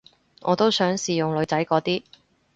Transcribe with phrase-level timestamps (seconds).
[0.39, 2.01] 我都想試用女仔嗰啲